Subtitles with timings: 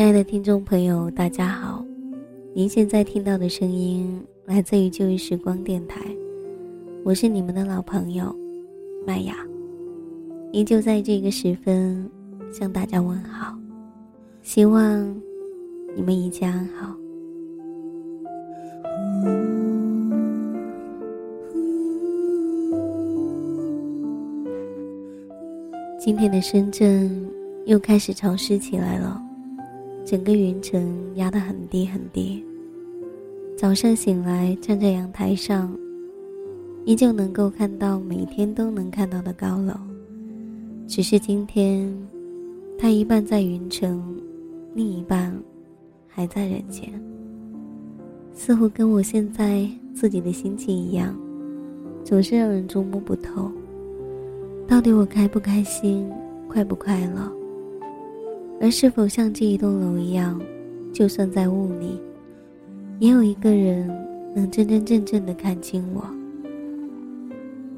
[0.00, 1.84] 亲爱的听众朋友，大家好！
[2.54, 6.00] 您现在听到的声音来自于旧日时光电台，
[7.04, 8.34] 我是你们的老朋友
[9.06, 9.34] 麦雅，
[10.52, 12.10] 依旧在这个时分
[12.50, 13.54] 向大家问好，
[14.40, 15.14] 希望
[15.94, 16.96] 你们一切安好。
[25.98, 27.30] 今天的深圳
[27.66, 29.26] 又开始潮湿起来了。
[30.04, 30.82] 整个云层
[31.16, 32.44] 压得很低很低。
[33.56, 35.76] 早上醒来，站在阳台上，
[36.84, 39.74] 依旧能够看到每天都能看到的高楼。
[40.86, 41.94] 只是今天，
[42.78, 44.02] 它一半在云层，
[44.74, 45.36] 另一半
[46.08, 46.90] 还在人间。
[48.32, 51.14] 似乎跟我现在自己的心情一样，
[52.02, 53.52] 总是让人捉摸不透。
[54.66, 56.10] 到底我开不开心，
[56.48, 57.39] 快不快乐？
[58.60, 60.38] 而是否像这一栋楼一样，
[60.92, 61.98] 就算在雾里，
[62.98, 63.88] 也有一个人
[64.34, 66.04] 能真真正正的看清我？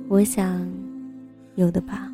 [0.08, 0.68] 我想，
[1.54, 2.12] 有的吧。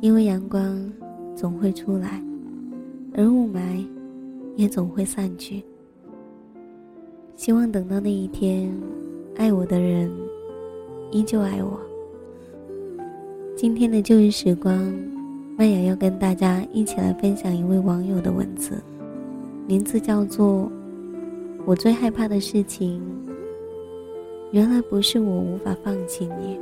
[0.00, 0.92] 因为阳光
[1.34, 2.22] 总会出来，
[3.14, 3.84] 而雾霾
[4.54, 5.60] 也总会散去。
[7.34, 8.72] 希望等到那一天，
[9.34, 10.08] 爱我的人
[11.10, 11.80] 依旧爱我。
[13.56, 15.17] 今天的旧日时光。
[15.58, 18.80] 麦雅要跟大家一起来分享一位网友的文字，
[19.66, 20.70] 名字叫做
[21.66, 23.02] “我最害怕的事情”。
[24.52, 26.60] 原来不是我无法放弃你。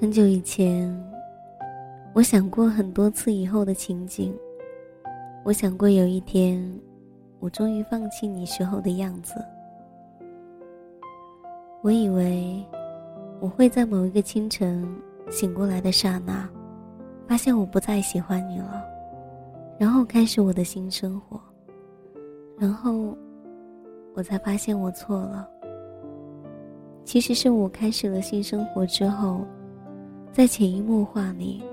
[0.00, 0.90] 很久以前，
[2.14, 4.34] 我想过很多次以后的情景。
[5.44, 6.62] 我想过有一天，
[7.40, 9.34] 我终于放弃你时候的样子。
[11.82, 12.64] 我以为
[13.40, 14.86] 我会在某一个清晨
[15.28, 16.48] 醒过来的刹那，
[17.26, 18.84] 发现我不再喜欢你了，
[19.78, 21.40] 然后开始我的新生活。
[22.56, 23.18] 然后
[24.14, 25.48] 我才发现我错了。
[27.04, 29.40] 其实是我开始了新生活之后，
[30.32, 31.64] 在潜移默化里，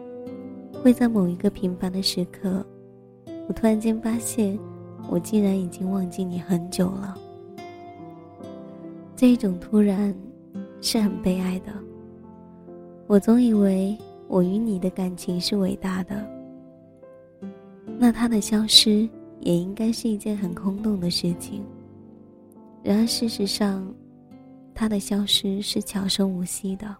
[0.83, 2.65] 会在某一个平凡的时刻。
[3.49, 4.57] 我突然间发现，
[5.09, 7.17] 我竟然已经忘记你很久了。
[9.15, 10.15] 这一种突然，
[10.81, 11.73] 是很悲哀的。
[13.07, 16.23] 我总以为我与你的感情是伟大的，
[17.97, 21.63] 那他的消失也应该是一件很空洞的事情。
[22.83, 23.91] 然而事实上，
[24.75, 26.95] 他的消失是悄声无息的。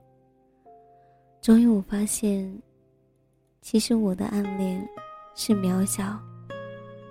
[1.42, 2.52] 终于我发现，
[3.62, 4.84] 其实我的暗恋
[5.36, 6.20] 是渺小。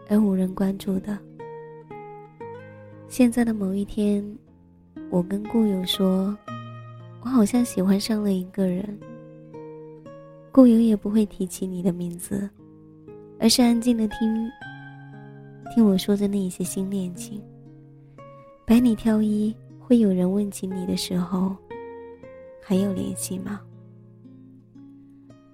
[0.08, 1.19] 而无人关注的。
[3.08, 4.24] 现在的某一天，
[5.10, 6.36] 我跟故友说，
[7.22, 8.98] 我好像喜欢上了一个人。
[10.50, 12.48] 故友也不会提起你的名字，
[13.38, 14.50] 而是安静的听，
[15.74, 17.40] 听我说着那一些新恋情。
[18.66, 21.54] 百里挑一，会有人问起你的时候，
[22.62, 23.60] 还有联系吗？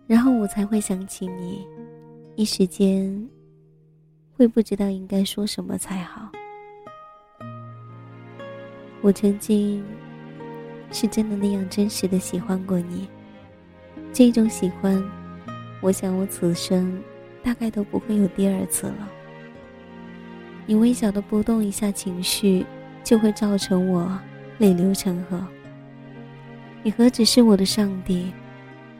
[0.06, 1.66] 然后我才会想起你，
[2.36, 3.28] 一时间。
[4.36, 6.28] 会不知道应该说什么才好。
[9.00, 9.84] 我曾经
[10.90, 13.08] 是真的那样真实的喜欢过你，
[14.12, 15.02] 这种喜欢，
[15.80, 17.02] 我想我此生
[17.42, 19.08] 大概都不会有第二次了。
[20.66, 22.64] 你微小的波动一下情绪，
[23.02, 24.18] 就会造成我
[24.58, 25.46] 泪流成河。
[26.82, 28.32] 你何止是我的上帝，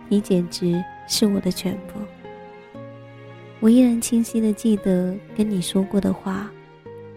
[0.09, 1.99] 你简直是我的全部。
[3.65, 6.51] 我依然清晰的记得跟你说过的话，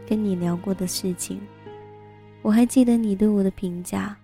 [0.07, 1.41] 跟你聊过的事情。
[2.41, 4.15] 我还记得你对我的评价，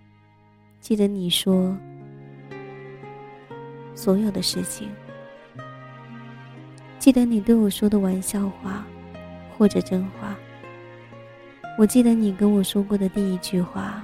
[0.79, 1.77] 记得你说
[3.93, 4.87] 所有的事情，
[6.97, 8.85] 记得你对我说的玩笑话，
[9.57, 10.33] 或者真话。
[11.77, 14.01] 我记得你跟我说过的第一句话，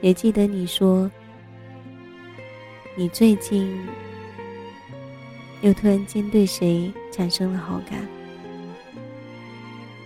[0.00, 1.10] 也记得你说
[2.96, 3.78] 你最近。
[5.62, 8.06] 又突然间对谁产生了好感？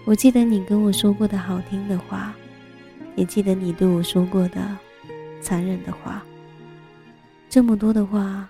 [0.04, 2.32] 我记得你跟我说过的好听的话，
[3.16, 4.60] 也记得你对我说过的
[5.40, 6.22] 残忍的话。
[7.48, 8.48] 这么多的话，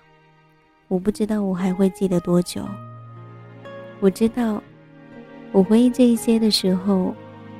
[0.87, 2.63] 我不知道我还会记得多久。
[3.99, 4.61] 我知道，
[5.51, 7.15] 我回忆这一些的时候，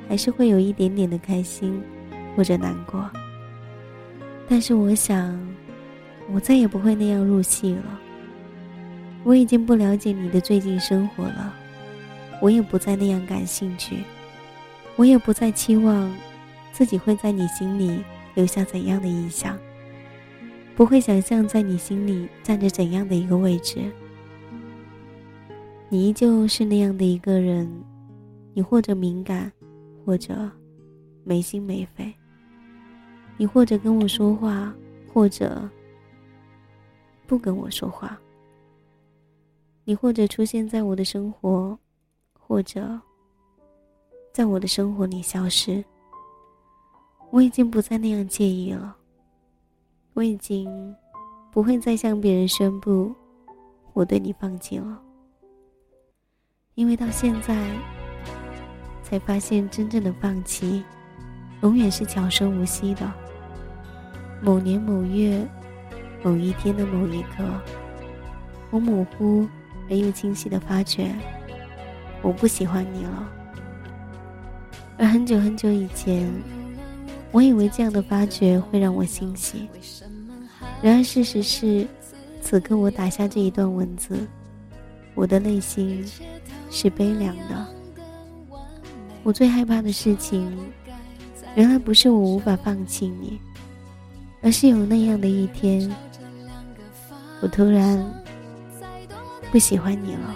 [0.08, 1.82] 还是会有一点点的开心
[2.36, 3.10] 或者难过。
[4.48, 5.36] 但是我想，
[6.32, 7.98] 我再也不会那样入戏了。
[9.24, 11.54] 我已经不了解你的最近生活了，
[12.40, 13.98] 我也不再那样感兴趣，
[14.96, 16.12] 我也不再期望
[16.72, 18.02] 自己会在你心里
[18.34, 19.56] 留下怎样的印象，
[20.74, 23.80] 不会想象在你心里占着怎样的一个位置。
[25.88, 27.70] 你依旧是那样的一个人，
[28.54, 29.52] 你或者敏感，
[30.04, 30.50] 或者
[31.22, 32.12] 没心没肺。
[33.36, 34.74] 你或者跟我说话，
[35.12, 35.68] 或者
[37.26, 38.18] 不跟我说话。
[39.84, 41.76] 你或者出现在我的生活，
[42.38, 43.00] 或者
[44.32, 45.84] 在我的生活里消失。
[47.30, 48.96] 我已经不再那样介意了。
[50.14, 50.94] 我已经
[51.50, 53.12] 不会再向别人宣布
[53.92, 55.02] 我对你放弃了。
[56.74, 57.56] 因为到现在，
[59.02, 60.84] 才发现真正的放弃，
[61.62, 63.12] 永远是悄声无息的。
[64.40, 65.46] 某年某月，
[66.22, 67.44] 某一天的某一刻，
[68.70, 69.46] 我模糊
[69.90, 71.14] 而又清晰的发觉，
[72.22, 73.28] 我不喜欢你了。
[74.98, 76.30] 而很久很久以前，
[77.30, 79.68] 我以为这样的发觉会让我欣喜，
[80.82, 81.86] 然而事实是，
[82.40, 84.26] 此刻我打下这一段文字，
[85.14, 86.04] 我的内心。
[86.74, 87.66] 是悲凉的。
[89.22, 90.58] 我最害怕的事情，
[91.54, 93.38] 原来不是我无法放弃你，
[94.40, 95.94] 而是有那样的一天，
[97.42, 98.02] 我突然
[99.52, 100.34] 不喜欢你了。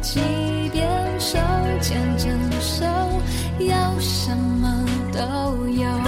[0.00, 0.20] 即
[0.72, 0.88] 便
[1.20, 1.38] 手
[1.82, 2.30] 牵着
[2.60, 2.86] 手，
[3.60, 6.01] 要什么都有。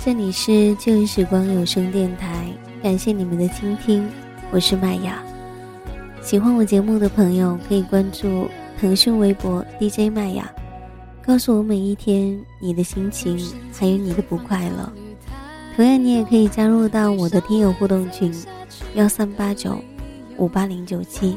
[0.00, 2.46] 这里是旧时光有声电台，
[2.82, 4.08] 感谢你们的倾听，
[4.50, 5.22] 我是麦雅。
[6.22, 8.48] 喜欢我节目的朋友可以关注
[8.80, 10.50] 腾讯微博 DJ 麦雅，
[11.22, 13.38] 告诉我每一天你的心情，
[13.78, 14.90] 还有你的不快乐。
[15.76, 18.34] 同样，你也可以加入到我的听友互动群
[18.94, 19.78] 幺三八九
[20.38, 21.36] 五八零九七。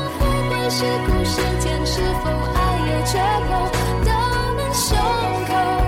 [0.71, 3.19] 是故事填，是否爱有缺
[3.49, 3.51] 口，
[4.05, 4.11] 都
[4.55, 4.97] 能胸
[5.45, 5.80] 口。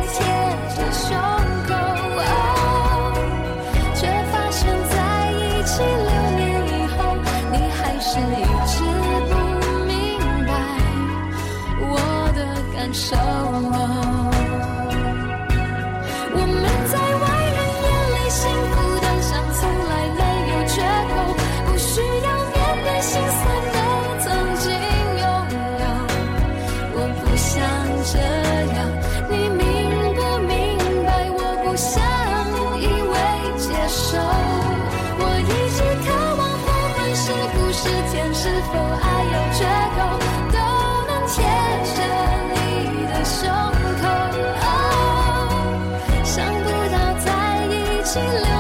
[48.14, 48.53] she